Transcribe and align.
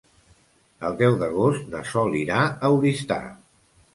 El 0.89 0.95
deu 1.01 1.17
d'agost 1.19 1.69
na 1.75 1.83
Sol 1.91 2.17
irà 2.21 2.39
a 2.45 2.71
Oristà. 2.79 3.21